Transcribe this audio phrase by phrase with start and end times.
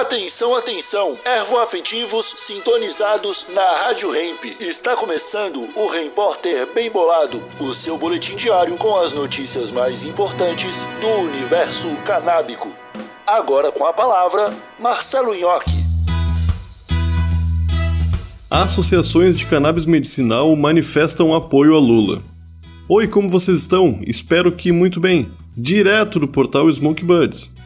[0.00, 1.18] Atenção, atenção!
[1.24, 4.44] Ervoafetivos sintonizados na Rádio Hemp.
[4.60, 10.86] Está começando o Repórter Bem Bolado, o seu boletim diário com as notícias mais importantes
[11.00, 12.72] do universo canábico.
[13.26, 15.84] Agora com a palavra, Marcelo Nhoque.
[18.48, 22.22] Associações de cannabis medicinal manifestam apoio a Lula.
[22.88, 23.98] Oi, como vocês estão?
[24.06, 25.28] Espero que muito bem.
[25.56, 27.57] Direto do portal Smoke Buds.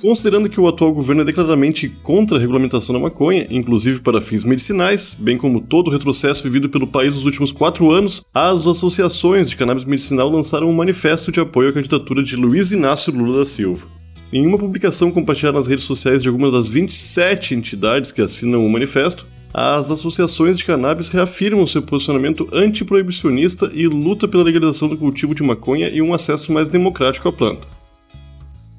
[0.00, 4.44] Considerando que o atual governo é declaradamente contra a regulamentação da maconha, inclusive para fins
[4.44, 9.48] medicinais, bem como todo o retrocesso vivido pelo país nos últimos quatro anos, as associações
[9.48, 13.44] de cannabis medicinal lançaram um manifesto de apoio à candidatura de Luiz Inácio Lula da
[13.46, 13.86] Silva.
[14.30, 18.68] Em uma publicação compartilhada nas redes sociais de algumas das 27 entidades que assinam o
[18.68, 25.34] manifesto, as associações de cannabis reafirmam seu posicionamento antiproibicionista e luta pela legalização do cultivo
[25.34, 27.75] de maconha e um acesso mais democrático à planta.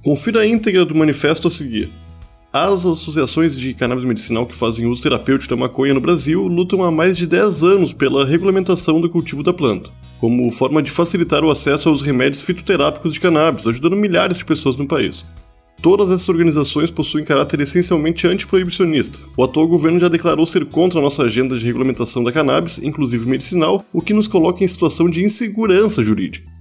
[0.03, 1.89] Confira a íntegra do manifesto a seguir.
[2.53, 6.91] As associações de cannabis medicinal que fazem uso terapêutico da maconha no Brasil lutam há
[6.91, 9.89] mais de 10 anos pela regulamentação do cultivo da planta,
[10.19, 14.75] como forma de facilitar o acesso aos remédios fitoterápicos de cannabis, ajudando milhares de pessoas
[14.75, 15.25] no país.
[15.81, 19.19] Todas essas organizações possuem caráter essencialmente antiproibicionista.
[19.35, 23.27] O atual governo já declarou ser contra a nossa agenda de regulamentação da cannabis, inclusive
[23.27, 26.56] medicinal, o que nos coloca em situação de insegurança jurídica.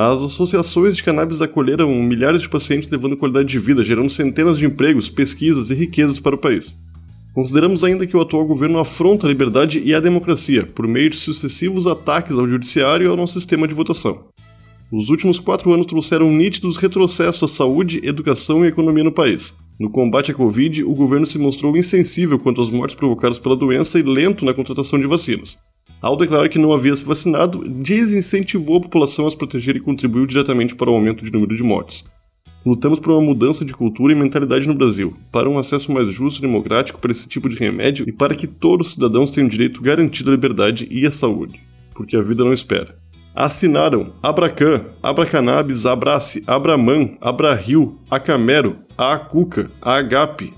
[0.00, 4.64] As associações de cannabis acolheram milhares de pacientes levando qualidade de vida, gerando centenas de
[4.64, 6.78] empregos, pesquisas e riquezas para o país.
[7.34, 11.16] Consideramos ainda que o atual governo afronta a liberdade e a democracia por meio de
[11.16, 14.26] sucessivos ataques ao judiciário e ao nosso sistema de votação.
[14.92, 19.52] Os últimos quatro anos trouxeram nítidos retrocessos à saúde, educação e economia no país.
[19.80, 23.98] No combate à Covid, o governo se mostrou insensível quanto às mortes provocadas pela doença
[23.98, 25.58] e lento na contratação de vacinas.
[26.00, 30.26] Ao declarar que não havia se vacinado, desincentivou a população a se proteger e contribuiu
[30.26, 32.04] diretamente para o aumento de número de mortes.
[32.64, 36.38] Lutamos por uma mudança de cultura e mentalidade no Brasil, para um acesso mais justo
[36.38, 39.80] e democrático para esse tipo de remédio e para que todos os cidadãos tenham direito
[39.82, 41.62] garantido à liberdade e à saúde,
[41.94, 42.96] porque a vida não espera.
[43.34, 50.52] Assinaram Abracan, Abracannabis, Abrace, Abraman, Abrahil, Acamero, Acuca, a HAC,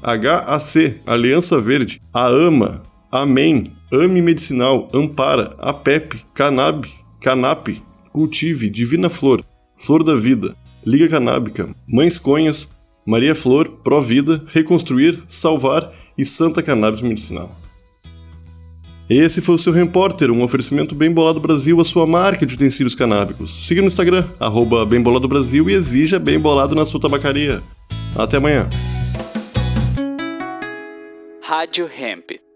[1.06, 6.86] Aliança Verde, a AMA, Amém, Ame Medicinal, Ampara, APEP, Canab,
[7.20, 7.68] Canap,
[8.12, 9.44] Cultive, Divina Flor,
[9.76, 10.56] Flor da Vida,
[10.86, 12.70] Liga Canábica, Mães Conhas,
[13.04, 17.50] Maria Flor, Provida, Reconstruir, Salvar e Santa Cannabis Medicinal.
[19.08, 22.94] Esse foi o seu Repórter, um oferecimento Bem Bolado Brasil, a sua marca de utensílios
[22.94, 23.66] canábicos.
[23.66, 27.60] Siga no Instagram, arroba Bem Bolado Brasil e exija Bem Bolado na sua tabacaria.
[28.16, 28.70] Até amanhã.
[31.42, 32.49] Rádio Hemp.